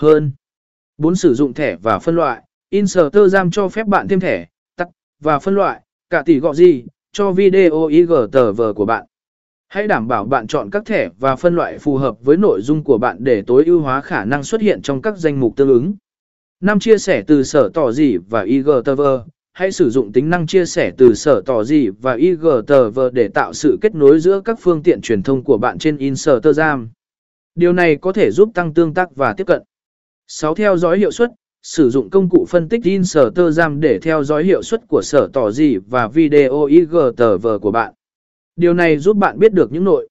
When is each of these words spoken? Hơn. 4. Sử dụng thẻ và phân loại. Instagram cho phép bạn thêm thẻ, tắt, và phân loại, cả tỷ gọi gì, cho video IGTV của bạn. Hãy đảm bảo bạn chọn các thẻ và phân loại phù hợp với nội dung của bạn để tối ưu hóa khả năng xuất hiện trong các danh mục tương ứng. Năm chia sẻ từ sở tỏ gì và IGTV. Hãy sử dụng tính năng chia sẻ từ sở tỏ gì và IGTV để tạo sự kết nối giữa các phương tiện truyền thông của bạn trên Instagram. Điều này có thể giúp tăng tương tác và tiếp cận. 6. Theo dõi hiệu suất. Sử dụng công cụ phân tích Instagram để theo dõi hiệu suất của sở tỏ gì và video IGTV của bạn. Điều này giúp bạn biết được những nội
Hơn. 0.00 0.32
4. 0.98 1.14
Sử 1.14 1.34
dụng 1.34 1.54
thẻ 1.54 1.76
và 1.76 1.98
phân 1.98 2.16
loại. 2.16 2.42
Instagram 2.70 3.50
cho 3.50 3.68
phép 3.68 3.86
bạn 3.86 4.08
thêm 4.08 4.20
thẻ, 4.20 4.46
tắt, 4.76 4.88
và 5.22 5.38
phân 5.38 5.54
loại, 5.54 5.80
cả 6.10 6.22
tỷ 6.26 6.40
gọi 6.40 6.54
gì, 6.54 6.84
cho 7.12 7.32
video 7.32 7.86
IGTV 7.86 8.62
của 8.76 8.84
bạn. 8.84 9.06
Hãy 9.68 9.86
đảm 9.86 10.08
bảo 10.08 10.24
bạn 10.24 10.46
chọn 10.46 10.70
các 10.70 10.86
thẻ 10.86 11.08
và 11.18 11.36
phân 11.36 11.56
loại 11.56 11.78
phù 11.78 11.96
hợp 11.96 12.16
với 12.20 12.36
nội 12.36 12.60
dung 12.62 12.84
của 12.84 12.98
bạn 12.98 13.16
để 13.20 13.42
tối 13.46 13.64
ưu 13.64 13.80
hóa 13.80 14.00
khả 14.00 14.24
năng 14.24 14.42
xuất 14.42 14.60
hiện 14.60 14.82
trong 14.82 15.02
các 15.02 15.18
danh 15.18 15.40
mục 15.40 15.56
tương 15.56 15.68
ứng. 15.68 15.94
Năm 16.60 16.80
chia 16.80 16.98
sẻ 16.98 17.22
từ 17.26 17.42
sở 17.42 17.70
tỏ 17.74 17.92
gì 17.92 18.16
và 18.16 18.42
IGTV. 18.42 19.02
Hãy 19.52 19.72
sử 19.72 19.90
dụng 19.90 20.12
tính 20.12 20.30
năng 20.30 20.46
chia 20.46 20.66
sẻ 20.66 20.92
từ 20.98 21.14
sở 21.14 21.42
tỏ 21.46 21.64
gì 21.64 21.88
và 21.88 22.14
IGTV 22.14 23.00
để 23.12 23.28
tạo 23.28 23.52
sự 23.52 23.78
kết 23.80 23.94
nối 23.94 24.20
giữa 24.20 24.40
các 24.44 24.58
phương 24.60 24.82
tiện 24.82 25.00
truyền 25.00 25.22
thông 25.22 25.44
của 25.44 25.58
bạn 25.58 25.78
trên 25.78 25.96
Instagram. 25.96 26.88
Điều 27.54 27.72
này 27.72 27.96
có 27.96 28.12
thể 28.12 28.30
giúp 28.30 28.50
tăng 28.54 28.74
tương 28.74 28.94
tác 28.94 29.16
và 29.16 29.34
tiếp 29.36 29.44
cận. 29.44 29.62
6. 30.32 30.54
Theo 30.54 30.76
dõi 30.76 30.98
hiệu 30.98 31.10
suất. 31.10 31.30
Sử 31.62 31.90
dụng 31.90 32.10
công 32.10 32.28
cụ 32.28 32.46
phân 32.48 32.68
tích 32.68 32.84
Instagram 32.84 33.80
để 33.80 33.98
theo 33.98 34.24
dõi 34.24 34.44
hiệu 34.44 34.62
suất 34.62 34.88
của 34.88 35.02
sở 35.02 35.28
tỏ 35.32 35.50
gì 35.50 35.76
và 35.76 36.08
video 36.08 36.64
IGTV 36.64 37.48
của 37.62 37.70
bạn. 37.70 37.94
Điều 38.56 38.74
này 38.74 38.98
giúp 38.98 39.16
bạn 39.16 39.38
biết 39.38 39.52
được 39.52 39.72
những 39.72 39.84
nội 39.84 40.08